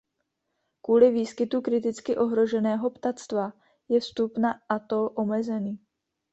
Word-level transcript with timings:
Kvůli 0.81 1.11
výskytu 1.11 1.61
kriticky 1.61 2.17
ohroženého 2.17 2.89
ptactva 2.89 3.53
je 3.89 3.99
vstup 3.99 4.37
na 4.37 4.61
atol 4.69 5.09
omezený. 5.15 5.79